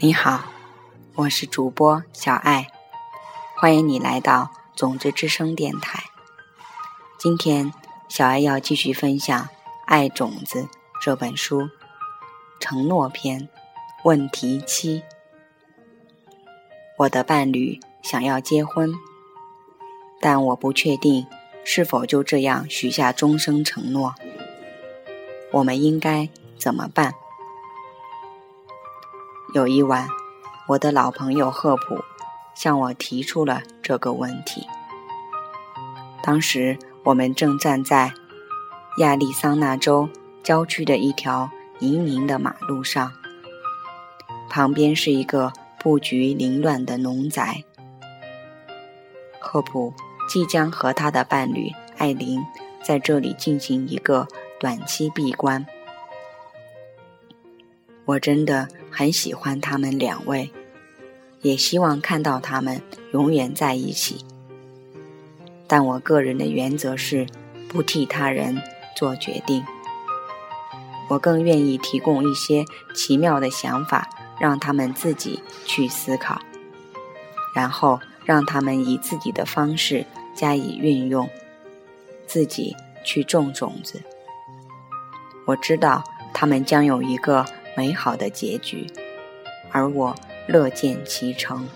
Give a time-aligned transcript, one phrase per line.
[0.00, 0.46] 你好，
[1.14, 2.66] 我是主播小爱，
[3.56, 6.02] 欢迎你来到种子之声电台。
[7.16, 7.72] 今天，
[8.08, 9.40] 小爱要继续分享
[9.86, 10.62] 《爱种子》
[11.00, 11.68] 这本书
[12.58, 13.48] 承诺篇
[14.02, 15.04] 问题七：
[16.98, 18.92] 我的伴侣想要结婚，
[20.20, 21.24] 但我不确定
[21.64, 24.16] 是否就这样许下终生承诺。
[25.52, 27.14] 我们应该怎么办？
[29.54, 30.08] 有一晚，
[30.66, 32.02] 我的老朋友赫普
[32.56, 34.66] 向我提出了这个问题。
[36.24, 38.12] 当时我们正站在
[38.98, 40.08] 亚利桑那州
[40.42, 43.12] 郊区的一条泥泞的马路上，
[44.50, 47.62] 旁边是一个布局凌乱的农宅。
[49.38, 49.94] 赫普
[50.28, 52.44] 即将和他的伴侣艾琳
[52.82, 54.26] 在这里进行一个
[54.58, 55.64] 短期闭关。
[58.04, 60.52] 我真的很喜欢他们两位，
[61.42, 64.24] 也希望看到他们永远在一起。
[65.66, 67.26] 但我个人的原则是
[67.68, 68.62] 不替他人
[68.94, 69.64] 做决定。
[71.10, 72.64] 我更愿意提供一些
[72.94, 76.40] 奇妙的想法，让他们自己去思考，
[77.52, 81.28] 然后让他们以自己的方式加以运用，
[82.28, 84.00] 自己去种种子。
[85.46, 87.44] 我知道他们将有一个。
[87.76, 88.86] 美好的结局，
[89.70, 90.14] 而我
[90.46, 91.68] 乐见其成。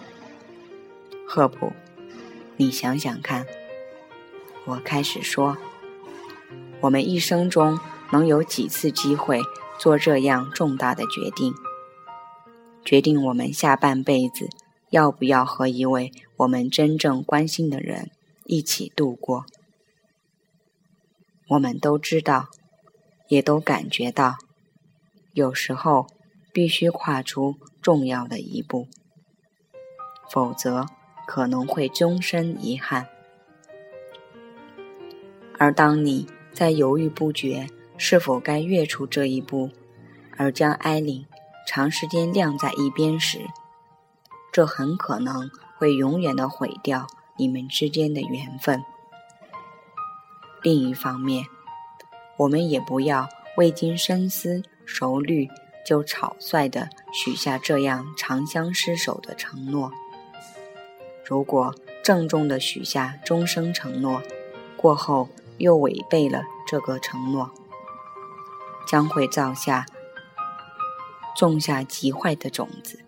[1.27, 1.73] 赫普，
[2.57, 3.47] 你想想看。
[4.65, 5.57] 我开始说，
[6.81, 7.79] 我们一生中
[8.13, 9.41] 能有几次机会
[9.79, 11.55] 做这样重大的决定，
[12.85, 14.49] 决定我们下半辈子
[14.91, 18.11] 要不要和一位我们真正关心的人
[18.45, 19.45] 一起度过？
[21.49, 22.49] 我们都知道，
[23.29, 24.37] 也都感觉到。
[25.39, 26.09] 有时候
[26.53, 28.89] 必须跨出重要的一步，
[30.29, 30.85] 否则
[31.29, 33.07] 可能会终身遗憾。
[35.57, 39.71] 而当你在犹豫不决是否该跃出这一步，
[40.37, 41.25] 而将艾琳
[41.65, 43.39] 长时间晾在一边时，
[44.51, 47.07] 这很可能会永远的毁掉
[47.37, 48.83] 你们之间的缘分。
[50.63, 51.47] 另一方面，
[52.39, 54.65] 我们也不要未经深思。
[54.89, 55.47] 熟虑
[55.85, 59.93] 就草率地许下这样长相厮守的承诺。
[61.25, 64.23] 如果郑重地许下终生承诺，
[64.79, 65.29] 过后
[65.59, 67.51] 又违背了这个承诺，
[68.87, 69.85] 将会造下
[71.37, 72.99] 种下极坏的种子。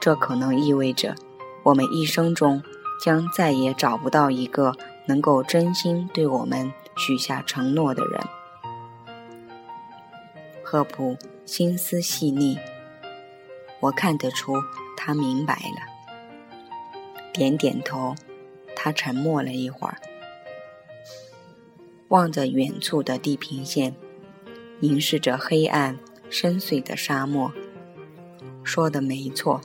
[0.00, 1.14] 这可能意味着
[1.62, 2.62] 我们一生中
[3.02, 4.74] 将再也找不到一个
[5.06, 8.20] 能够真心对我们许下承诺的人。
[10.70, 12.56] 赫普心思细腻，
[13.80, 14.54] 我看得出
[14.96, 15.82] 他明白了，
[17.32, 18.14] 点点头。
[18.76, 19.98] 他沉默了一会儿，
[22.06, 23.96] 望着远处的地平线，
[24.78, 25.98] 凝视着黑暗
[26.30, 27.52] 深邃的沙漠。
[28.62, 29.60] 说的没错，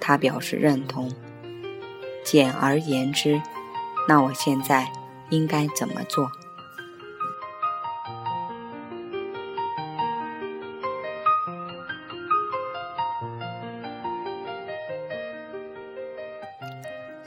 [0.00, 1.12] 他表示认同。
[2.24, 3.42] 简而言之，
[4.08, 4.90] 那我现在
[5.28, 6.30] 应该怎么做？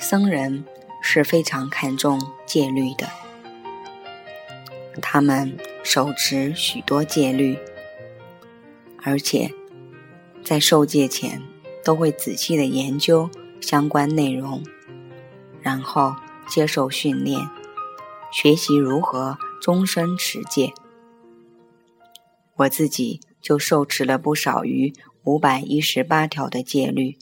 [0.10, 0.64] 僧人
[1.02, 3.10] 是非常看重戒律的，
[5.02, 7.60] 他们手持许多戒律，
[9.04, 9.52] 而且
[10.46, 11.42] 在受戒前
[11.84, 13.30] 都会仔细的研究
[13.60, 14.64] 相关内容，
[15.60, 16.16] 然后
[16.48, 17.46] 接受训练，
[18.32, 20.72] 学习如何终身持戒。
[22.56, 24.94] 我自己就受持了不少于
[25.26, 27.18] 五百一十八条的戒律，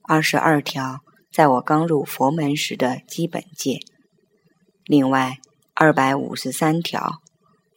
[0.00, 1.02] 二十二条。
[1.32, 3.80] 在我刚入佛门时的基本戒，
[4.84, 5.38] 另外
[5.72, 7.22] 二百五十三条，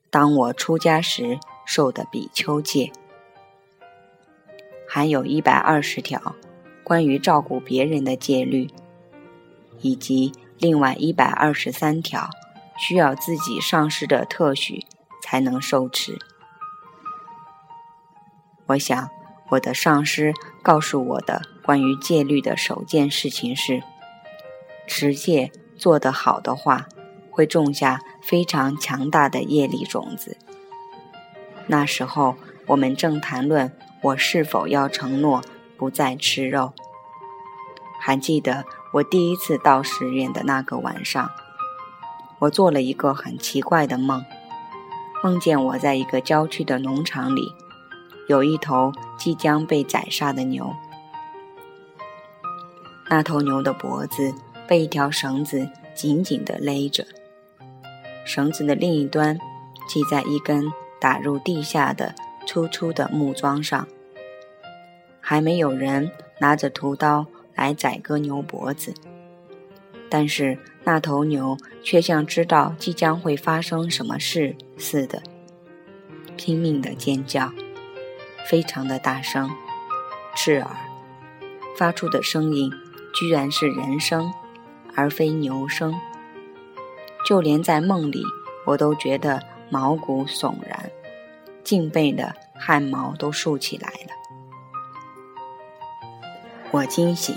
[0.10, 2.92] 当我出家时受的比丘戒，
[4.86, 6.36] 还有一百二十条
[6.84, 8.70] 关于照顾别人的戒律，
[9.80, 12.30] 以及另外一百二十三条
[12.78, 14.86] 需要自己上师的特许
[15.24, 16.20] 才能受持。
[18.66, 19.10] 我想。
[19.50, 20.34] 我的上师
[20.64, 23.82] 告诉我的关于戒律的首件事情是：
[24.86, 26.86] 持戒做得好的话，
[27.32, 30.38] 会种下非常强大的业力种子。
[31.66, 32.36] 那时候
[32.68, 35.44] 我们正谈论我是否要承诺
[35.76, 36.74] 不再吃肉。
[38.00, 41.32] 还记得我第一次到寺院的那个晚上，
[42.38, 44.24] 我做了一个很奇怪的梦，
[45.24, 47.54] 梦见我在一个郊区的农场里。
[48.28, 50.76] 有一头即将被宰杀的牛。
[53.08, 54.34] 那头牛的脖子
[54.68, 57.06] 被一条绳子紧紧地勒着，
[58.26, 59.38] 绳子的另一端
[59.88, 62.16] 系在一根打入地下的
[62.48, 63.88] 粗粗的木桩上。
[65.22, 68.94] 还没有人拿着屠刀来宰割牛脖子，
[70.10, 75.22] 但是那头牛却像知道即将会发生什么事似的，
[76.36, 77.52] 拼命地尖叫，
[78.48, 79.50] 非常的大声、
[80.36, 80.70] 刺耳，
[81.78, 82.72] 发出的声音。
[83.16, 84.32] 居然是人声，
[84.94, 85.96] 而非牛声。
[87.26, 88.24] 就连在梦里，
[88.66, 90.92] 我都觉得毛骨悚然，
[91.64, 94.12] 颈背的汗毛都竖起来了。
[96.72, 97.34] 我惊醒，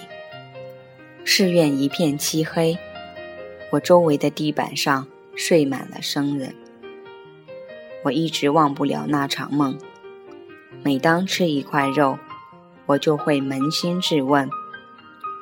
[1.24, 2.76] 寺院一片漆黑，
[3.70, 6.54] 我周围的地板上睡满了生人。
[8.02, 9.78] 我一直忘不了那场梦。
[10.82, 12.18] 每当吃一块肉，
[12.86, 14.50] 我就会扪心自问。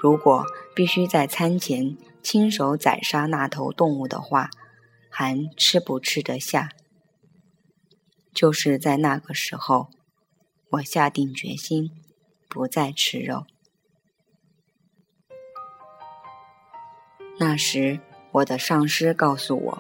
[0.07, 4.51] 如果必须在餐前亲手宰杀那头动物的话，
[5.11, 6.69] 还吃不吃得下？
[8.33, 9.89] 就是在那个时候，
[10.71, 11.91] 我下定决心
[12.49, 13.47] 不再吃肉。
[17.41, 17.99] 那时，
[18.31, 19.79] 我的上师告诉我，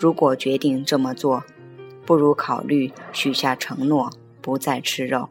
[0.00, 1.44] 如果决定这么做，
[2.04, 4.10] 不如考虑许下承诺，
[4.42, 5.28] 不再吃肉，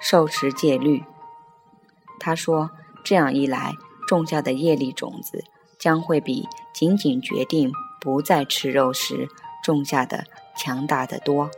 [0.00, 1.04] 受持戒律。
[2.18, 2.70] 他说
[3.04, 3.74] ：“这样一来，
[4.06, 5.44] 种下的业力种子
[5.78, 9.28] 将会比仅仅决定不再吃肉时
[9.62, 10.24] 种下的
[10.56, 11.50] 强大的多。”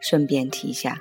[0.00, 1.00] 顺便提下，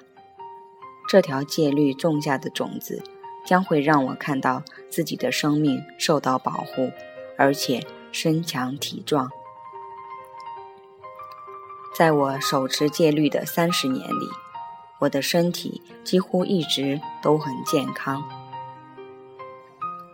[1.08, 3.04] 这条戒律种下的种子
[3.46, 6.92] 将会让我看到自己的生命受到保护，
[7.38, 9.32] 而且身强体壮。
[11.98, 14.30] 在我手持戒律的三十年里。
[15.02, 18.24] 我的身体几乎一直都很健康。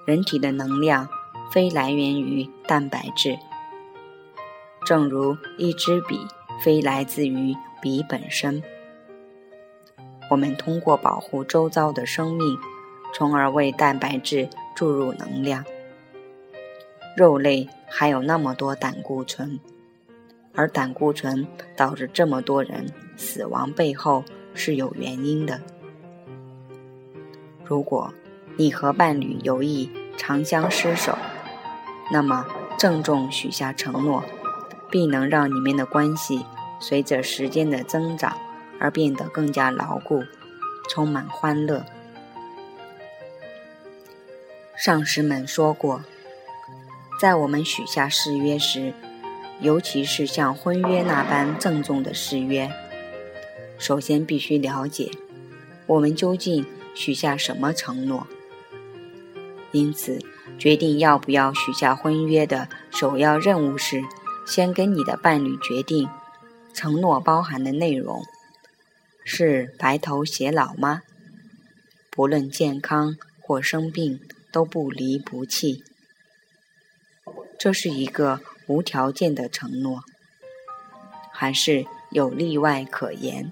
[0.06, 1.10] 人体的能量
[1.52, 3.38] 非来源于蛋白质，
[4.86, 6.26] 正如一支笔
[6.62, 8.64] 非来自于笔本身。
[10.32, 12.58] 我们通过保护周遭的生命，
[13.14, 15.66] 从而为蛋白质注入能量。
[17.18, 19.60] 肉类还有那么多胆固醇，
[20.54, 21.46] 而胆固醇
[21.76, 22.86] 导致这么多人
[23.18, 24.24] 死亡背后。
[24.58, 25.62] 是有原因的。
[27.64, 28.14] 如果
[28.58, 31.18] 你和伴侣有意长相厮守，
[32.12, 32.46] 那么
[32.78, 34.24] 郑重许下承诺，
[34.90, 36.46] 必能让你们的关系
[36.80, 38.36] 随着时间的增长
[38.80, 40.24] 而变得更加牢固，
[40.90, 41.86] 充满欢乐。
[44.76, 46.02] 上师们说过，
[47.20, 48.94] 在我们许下誓约时，
[49.60, 52.72] 尤其是像婚约那般郑重的誓约。
[53.78, 55.12] 首先必须了解，
[55.86, 56.66] 我们究竟
[56.96, 58.28] 许下什么承诺。
[59.72, 60.20] 因此，
[60.58, 64.04] 决定要不要许下婚约的首要任务是，
[64.46, 66.10] 先跟你的伴侣决定，
[66.74, 68.24] 承诺包含的内容
[69.24, 71.02] 是白头偕老吗？
[72.10, 74.20] 不论健康或生病
[74.52, 75.84] 都不离不弃，
[77.60, 80.04] 这是一个无条件的承诺，
[81.32, 83.52] 还是有例外可言？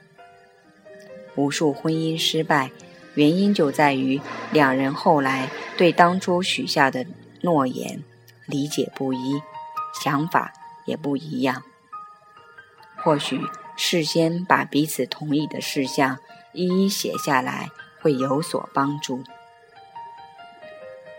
[1.35, 2.71] 无数婚姻失败，
[3.13, 4.19] 原因就在于
[4.51, 7.05] 两人后来对当初许下的
[7.41, 8.03] 诺言
[8.45, 9.41] 理解不一，
[10.01, 10.53] 想法
[10.85, 11.63] 也不一样。
[12.95, 13.39] 或许
[13.75, 16.17] 事先把彼此同意的事项
[16.53, 17.69] 一一写下来，
[18.01, 19.23] 会有所帮助。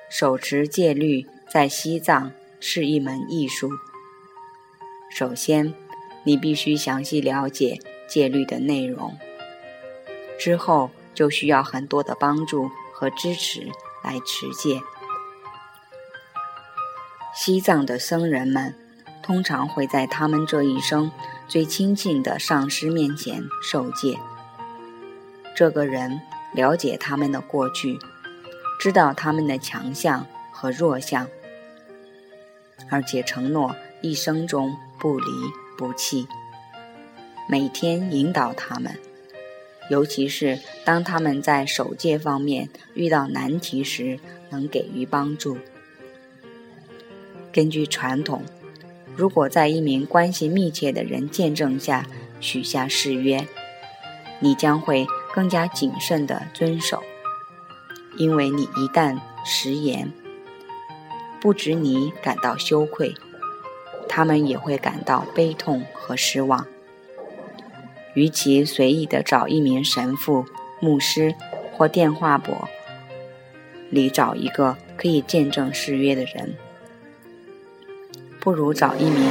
[0.08, 3.70] 手持戒律在西藏是一门艺术。
[5.11, 5.75] 首先，
[6.25, 9.16] 你必须详细了解戒律的内容。
[10.38, 13.71] 之后就需要很多的帮助和支持
[14.02, 14.81] 来持戒。
[17.35, 18.75] 西藏的僧人们
[19.23, 21.11] 通常会在他们这一生
[21.47, 24.19] 最亲近的上师面前受戒。
[25.55, 26.21] 这个人
[26.52, 27.99] 了解他们的过去，
[28.78, 31.26] 知道他们的强项和弱项，
[32.90, 35.26] 而且承诺一生中不离
[35.76, 36.26] 不弃，
[37.49, 38.99] 每天引导他们。
[39.88, 44.19] 尤其是当他们在守戒方面遇到难题时，
[44.50, 45.59] 能给予帮助。
[47.52, 48.43] 根据传统，
[49.14, 52.07] 如果在一名关系密切的人见证下
[52.40, 53.47] 许下誓约，
[54.40, 57.02] 你将会更加谨慎地遵守，
[58.19, 60.12] 因为你一旦食言，
[61.40, 63.14] 不止你感到羞愧，
[64.09, 66.66] 他们也会感到悲痛和失望。
[68.16, 70.46] 与其随意的找一名神父、
[70.80, 71.35] 牧师
[71.70, 72.54] 或电话簿
[73.90, 76.54] 里找一个可以见证誓约的人，
[78.40, 79.30] 不如找一名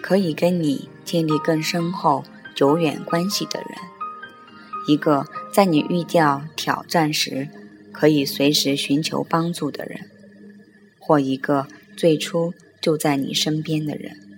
[0.00, 2.22] 可以跟你建立更深厚、
[2.54, 3.68] 久远关系的人，
[4.86, 7.48] 一个在你遇到挑战时
[7.90, 10.08] 可以随时寻求帮助的人，
[11.00, 14.29] 或一个最初就在你身边的人。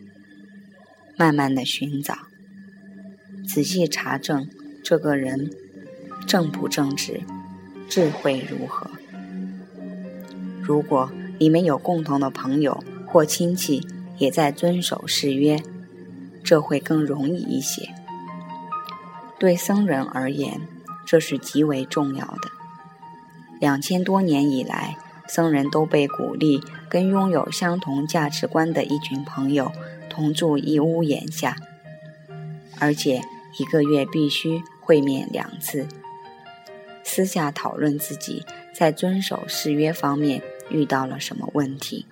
[1.23, 2.19] 慢慢的寻找，
[3.47, 4.49] 仔细查证
[4.83, 5.53] 这个人
[6.27, 7.21] 正不正直，
[7.89, 8.91] 智慧如何。
[10.61, 13.87] 如果你们有共同的朋友或亲戚
[14.19, 15.63] 也在遵守誓约，
[16.43, 17.91] 这会更容易一些。
[19.39, 20.63] 对僧人而言，
[21.07, 22.51] 这是极为重要的。
[23.61, 24.97] 两千多年以来，
[25.29, 29.71] 僧人都被鼓励跟拥有相同价值观的一群朋友。
[30.13, 31.57] 同住一屋檐下，
[32.79, 33.23] 而且
[33.57, 35.89] 一个月必须会面两次，
[37.03, 42.05] 私下讨论自己在遵守誓约方面遇到了什么问题。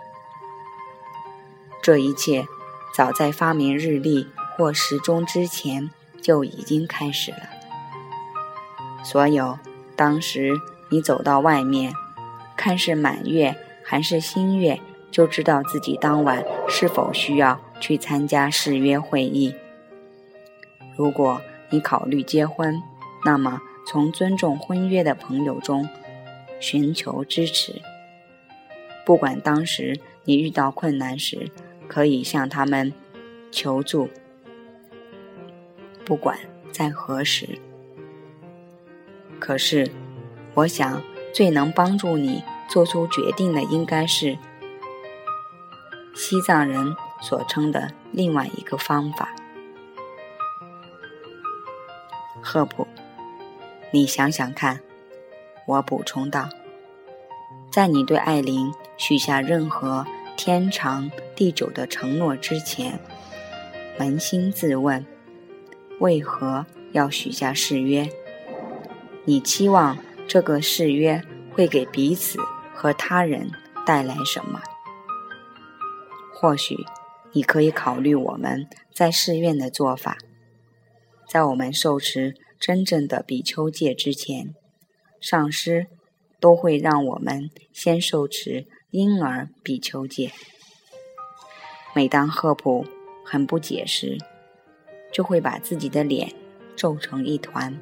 [1.82, 2.46] 这一切
[2.96, 4.26] 早在发明日历
[4.56, 5.90] 或时钟之前
[6.22, 7.50] 就已经开始了。
[9.04, 9.58] 所有
[9.94, 10.54] 当时
[10.88, 11.92] 你走到外面，
[12.56, 13.54] 看是满月
[13.84, 14.80] 还是新月，
[15.10, 17.60] 就知道自己当晚是否需要。
[17.80, 19.54] 去参加誓约会议。
[20.96, 22.80] 如果你考虑结婚，
[23.24, 25.88] 那么从尊重婚约的朋友中
[26.60, 27.80] 寻求支持。
[29.04, 31.50] 不管当时你遇到困难时，
[31.88, 32.92] 可以向他们
[33.50, 34.08] 求助。
[36.04, 36.38] 不管
[36.70, 37.58] 在何时，
[39.38, 39.90] 可是，
[40.54, 44.36] 我想最能帮助你做出决定的，应该是
[46.14, 46.94] 西藏人。
[47.20, 49.28] 所称的另外一个方法，
[52.42, 52.86] 赫普，
[53.90, 54.80] 你想想看，
[55.66, 56.48] 我补充道，
[57.70, 62.98] 在你对艾琳许下任何天长地久的承诺之前，
[63.98, 65.04] 扪心自问，
[65.98, 68.08] 为何要许下誓约？
[69.26, 71.22] 你期望这个誓约
[71.52, 72.38] 会给彼此
[72.74, 73.50] 和他人
[73.84, 74.60] 带来什么？
[76.32, 76.76] 或许。
[77.32, 80.18] 你可以考虑我们在寺院的做法，
[81.28, 84.54] 在我们受持真正的比丘戒之前，
[85.20, 85.86] 上师
[86.40, 90.32] 都会让我们先受持婴儿比丘戒。
[91.94, 92.84] 每当赫普
[93.24, 94.18] 很不解时，
[95.12, 96.34] 就会把自己的脸
[96.74, 97.78] 皱成一团。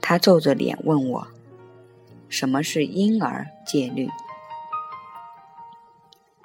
[0.00, 1.28] 他皱着脸问我
[2.28, 4.08] ：“什么是婴儿戒律？”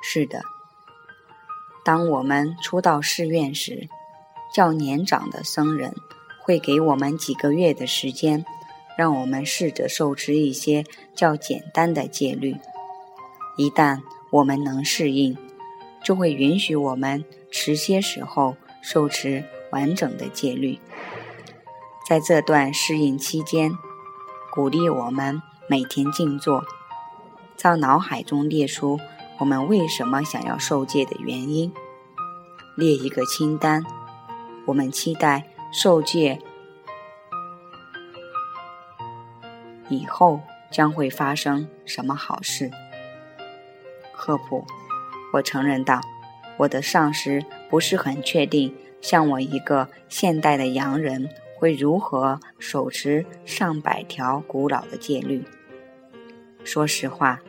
[0.03, 0.41] 是的。
[1.83, 3.87] 当我们初到寺院时，
[4.53, 5.93] 较年长的僧人
[6.41, 8.45] 会给我们几个月的时间，
[8.97, 10.83] 让我们试着受持一些
[11.15, 12.57] 较简单的戒律。
[13.57, 15.37] 一旦我们能适应，
[16.03, 20.79] 就会允许我们迟些时候受持完整的戒律。
[22.07, 23.71] 在这段适应期间，
[24.51, 26.63] 鼓励我们每天静坐，
[27.55, 28.99] 在脑海中列出。
[29.39, 31.71] 我们为什么想要受戒的原因？
[32.75, 33.85] 列一个清单。
[34.65, 36.39] 我们期待受戒
[39.87, 42.69] 以后将会发生什么好事？
[44.11, 44.65] 赫普，
[45.31, 46.01] 我承认道，
[46.57, 55.45] 我的上司不是很确定，像我一个现代的洋人会如何手持上百条古老的戒律。
[56.65, 57.39] 说实话。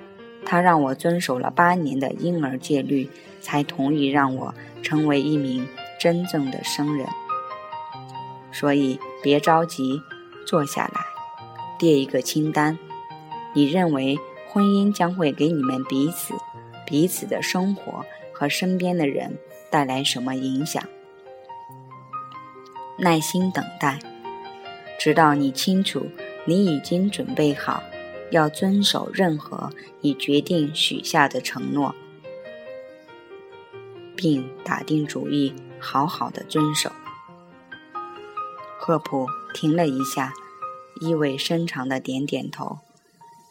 [0.50, 3.08] 他让我遵守了八年的婴儿戒律，
[3.40, 4.52] 才同意让我
[4.82, 5.64] 成为一名
[5.96, 7.06] 真正的僧人。
[8.50, 10.02] 所以别着急，
[10.44, 11.02] 坐下来，
[11.78, 12.76] 列一个清单。
[13.54, 16.34] 你认为婚姻将会给你们彼此、
[16.84, 19.38] 彼此的生活和身边的人
[19.70, 20.82] 带来什么影响？
[22.98, 24.00] 耐心等待，
[24.98, 26.08] 直到你清楚
[26.44, 27.80] 你已经准备好。
[28.30, 31.94] 要遵守任何你决定许下的承诺，
[34.16, 36.92] 并打定主意好好的遵守。
[38.78, 40.32] 赫普停了一下，
[41.00, 42.78] 意味深长的点点头，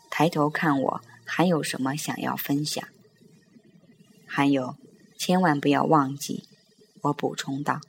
[0.09, 2.83] 抬头看我，还有什么想要分享？
[4.25, 4.75] 还有，
[5.17, 6.45] 千万不要忘记，
[7.03, 7.79] 我补充道。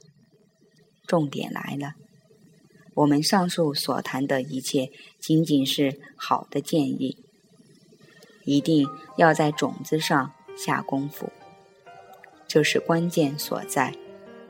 [1.07, 1.95] 重点来了。
[3.01, 7.17] 我们上述所谈的一切仅仅是好的建议，
[8.45, 11.31] 一定要在种子上下功夫，
[12.47, 13.95] 这是关键所在。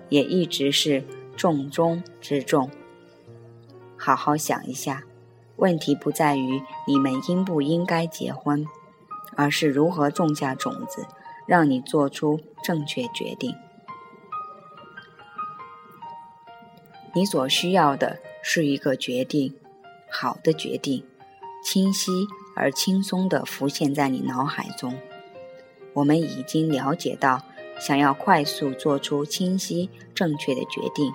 [0.10, 1.06] 也一直是
[1.38, 2.70] 重中之重。
[3.96, 5.06] 好好想一下，
[5.56, 8.66] 问题不在于你们应不应该结婚，
[9.38, 11.06] 而是如何种下种子，
[11.48, 13.56] 让你做出正确决定。
[17.14, 19.54] 你所需要的是一个决定，
[20.10, 21.04] 好的决定，
[21.64, 22.26] 清晰
[22.56, 24.98] 而轻松地浮现在你脑海中。
[25.94, 27.44] 我们已经了解到，
[27.80, 31.12] 想要快速做出清晰正确的决定，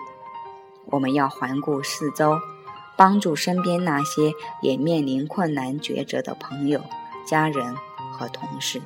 [0.87, 2.39] 我们要环顾四周，
[2.95, 6.83] 帮助身边那些也面临困难抉择的朋友、
[7.27, 7.75] 家人
[8.13, 8.83] 和同事，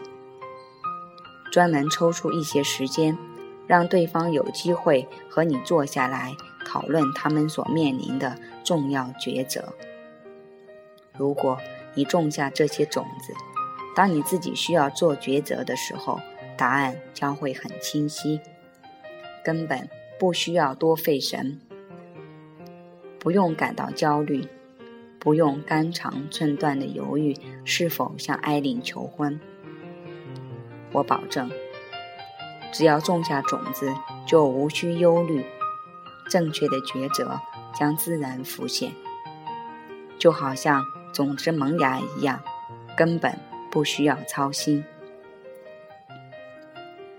[1.50, 3.18] 专门抽出一些时间，
[3.66, 6.36] 让对方有机会和你坐下来。
[6.70, 9.74] 讨论他们所面临的重要抉择。
[11.18, 11.58] 如果
[11.94, 13.34] 你种下这些种子，
[13.96, 16.20] 当你自己需要做抉择的时候，
[16.56, 18.38] 答案将会很清晰，
[19.44, 21.60] 根本不需要多费神，
[23.18, 24.46] 不用感到焦虑，
[25.18, 29.40] 不用肝肠寸断的犹豫是否向艾琳求婚。
[30.92, 31.50] 我保证，
[32.70, 33.92] 只要种下种子，
[34.24, 35.44] 就无需忧虑。
[36.30, 37.38] 正确的抉择
[37.74, 38.92] 将自然浮现，
[40.16, 42.40] 就好像种子萌芽一样，
[42.96, 43.36] 根本
[43.70, 44.84] 不需要操心。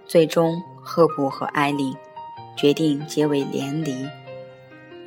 [0.07, 1.95] 最终，赫普和艾琳
[2.57, 4.07] 决定结为连理。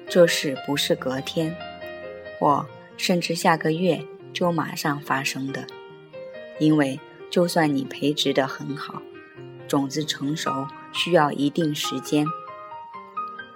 [0.06, 1.56] 这事不是隔天，
[2.38, 2.66] 或
[2.99, 5.66] 甚至下个月就马上发生的，
[6.58, 9.00] 因为就算你培植的很好，
[9.66, 12.26] 种子成熟需要一定时间。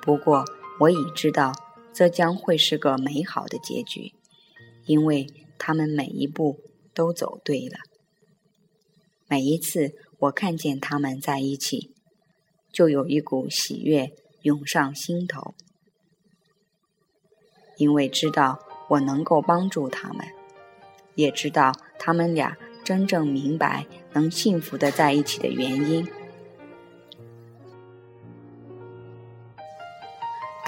[0.08, 0.46] 不过，
[0.80, 1.52] 我已知道
[1.92, 4.14] 这将会是个美好的结局，
[4.86, 5.26] 因为
[5.58, 6.60] 他们每一步
[6.94, 7.76] 都走对了。
[9.28, 11.92] 每一次我看见他们在一起，
[12.72, 15.54] 就有一股喜悦涌上心头，
[17.76, 20.26] 因为知道我能够帮助他们，
[21.16, 26.08] 也知道他们俩真正明白能幸福的在一起的原因。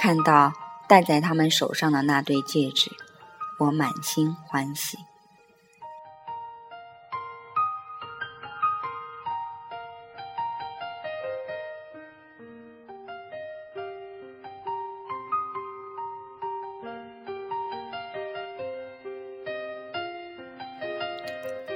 [0.01, 0.51] 看到
[0.87, 2.89] 戴在他们手上的那对戒指，
[3.59, 4.97] 我满心欢喜。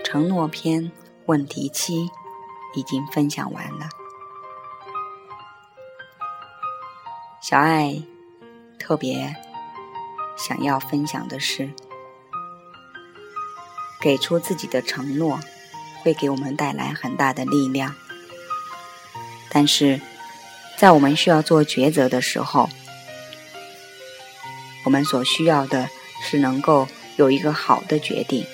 [0.04, 0.92] 承诺篇
[1.28, 2.10] 问题七
[2.74, 3.88] 已经分享完了，
[7.40, 8.15] 小爱。
[8.86, 9.36] 特别
[10.38, 11.72] 想要分享的是，
[14.00, 15.40] 给出自己的承诺
[16.04, 17.96] 会给我们带来很大的力量。
[19.50, 20.00] 但是
[20.78, 22.70] 在我们需要做抉择的时候，
[24.84, 25.90] 我们所需要的
[26.22, 28.46] 是能够有一个好的决定。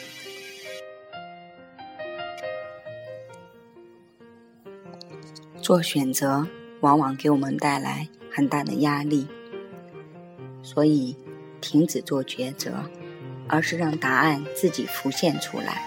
[5.62, 6.48] 做选择
[6.80, 9.28] 往往给我们带来很大的压力。
[10.74, 11.18] 所以，
[11.60, 12.72] 停止做抉择，
[13.50, 15.84] 而是让答案自己浮现出来。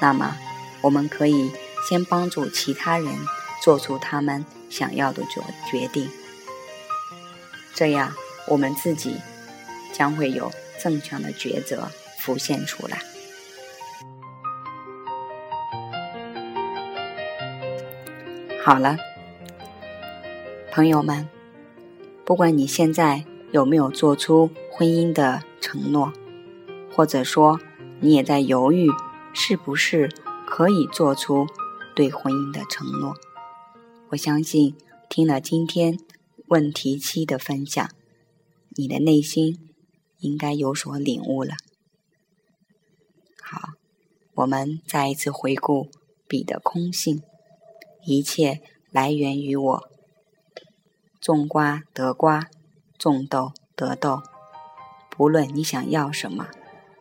[0.00, 0.34] 那么，
[0.80, 1.52] 我们可以
[1.86, 3.06] 先帮助其他人
[3.62, 6.08] 做出他们想要的决决定，
[7.74, 8.14] 这样
[8.48, 9.16] 我们自己
[9.92, 10.50] 将会有
[10.80, 12.98] 正确的抉择浮现出来。
[18.64, 18.96] 好了，
[20.72, 21.28] 朋友们，
[22.24, 23.26] 不管你现在。
[23.52, 26.10] 有没有做出婚姻的承诺，
[26.90, 27.60] 或者说
[28.00, 28.88] 你也在犹豫，
[29.34, 30.10] 是不是
[30.46, 31.46] 可以做出
[31.94, 33.14] 对婚姻的承诺？
[34.08, 34.74] 我相信
[35.10, 35.98] 听了今天
[36.46, 37.90] 问题七的分享，
[38.70, 39.70] 你的内心
[40.20, 41.52] 应该有所领悟了。
[43.42, 43.74] 好，
[44.32, 45.90] 我们再一次回顾
[46.26, 47.22] 彼的空性，
[48.06, 49.90] 一切来源于我，
[51.20, 52.48] 种瓜得瓜。
[53.02, 54.22] 种豆得豆，
[55.10, 56.46] 不论你想要什么，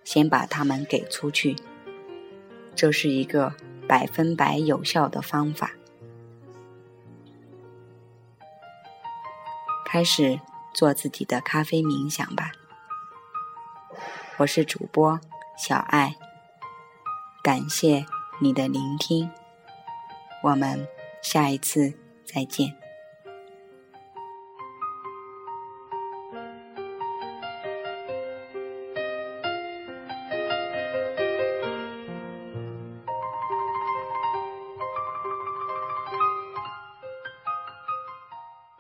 [0.03, 1.55] 先把它们给出去。
[2.73, 3.53] 这是一个
[3.87, 5.73] 百分百有效的方法。
[9.85, 10.39] 开始
[10.73, 12.51] 做自己的咖啡冥想吧。
[14.37, 15.19] 我是主播
[15.55, 16.15] 小爱，
[17.43, 18.07] 感谢
[18.39, 19.29] 你的聆听，
[20.41, 20.87] 我们
[21.21, 21.93] 下一次
[22.25, 22.80] 再见。